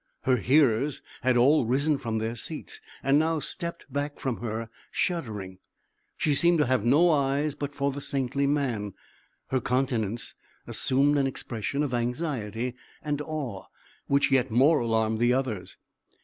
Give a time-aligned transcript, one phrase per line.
[0.23, 5.59] Her hearers had all risen from their seats, and now stepped back from her, shuddering.
[6.17, 8.95] She seemed to have no eyes but for the saintly man;
[9.49, 10.33] her countenance
[10.65, 13.65] assumed an expression of anxiety and awe
[14.07, 15.77] which yet more alarmed the others.